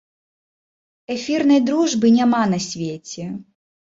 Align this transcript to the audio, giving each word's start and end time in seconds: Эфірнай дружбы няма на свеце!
Эфірнай 1.15 1.61
дружбы 1.67 2.11
няма 2.17 2.41
на 2.53 2.59
свеце! 2.69 3.27